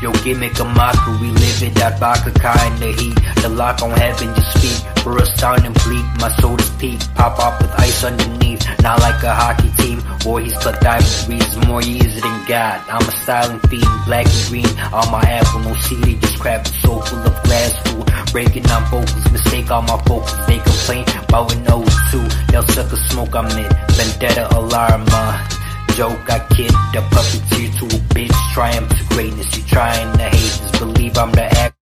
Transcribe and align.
Your 0.00 0.12
gimmick 0.22 0.58
a 0.60 0.64
mockery, 0.64 1.30
live 1.30 1.62
it 1.62 1.82
out 1.82 1.98
Baka 1.98 2.30
in 2.30 2.74
the 2.78 2.92
heat. 2.94 3.18
The 3.42 3.48
lock 3.48 3.82
on 3.82 3.90
heaven, 3.90 4.28
you 4.28 4.42
speak. 4.54 4.78
For 5.02 5.16
a 5.16 5.26
and 5.64 5.74
bleak, 5.82 6.06
my 6.20 6.30
soul 6.38 6.54
is 6.58 6.70
peak. 6.78 7.00
Pop 7.14 7.38
up 7.40 7.60
with 7.60 7.72
ice 7.80 8.04
underneath, 8.04 8.62
not 8.82 9.00
like 9.00 9.22
a 9.24 9.34
hockey 9.34 9.70
team. 9.78 10.02
Or 10.26 10.40
he's 10.40 10.56
cut 10.58 10.80
diamond 10.80 11.26
reads 11.28 11.56
more 11.66 11.82
years 11.82 12.20
than 12.20 12.46
God. 12.46 12.78
I'm 12.88 13.08
a 13.08 13.10
styling 13.10 13.60
fiend, 13.70 14.04
black 14.06 14.26
and 14.26 14.44
green. 14.46 14.70
On 14.92 15.10
my 15.10 15.22
apple, 15.22 15.60
no 15.60 15.74
CD, 15.74 16.14
just 16.16 16.38
crap 16.38 16.66
so 16.66 17.00
full 17.00 17.18
of 17.18 17.42
glass 17.42 17.74
food. 17.88 18.06
Breaking 18.30 18.70
on 18.70 18.84
vocals, 18.90 19.32
mistake 19.32 19.70
all 19.70 19.82
my 19.82 20.00
vocals. 20.06 20.46
They 20.46 20.58
complain 20.58 21.04
about 21.26 21.52
an 21.54 21.64
O2. 21.64 22.52
They'll 22.52 22.68
suck 22.68 22.92
a 22.92 22.96
smoke, 23.10 23.34
I'm 23.34 23.46
in. 23.58 23.70
Vendetta 23.98 24.46
alarma 24.52 25.08
uh. 25.10 25.94
joke, 25.94 26.30
I 26.30 26.38
kid 26.54 26.70
the 26.94 27.02
puppeteer 27.10 27.78
to 27.78 27.96
a 27.96 28.00
bitch. 28.14 28.54
Triumph 28.54 28.97
greatness, 29.18 29.56
you 29.56 29.64
trying 29.64 30.16
to 30.16 30.22
hate 30.22 30.32
this. 30.32 30.78
Believe 30.78 31.18
I'm 31.18 31.32
the. 31.32 31.57